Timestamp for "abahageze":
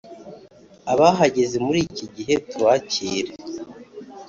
0.91-1.57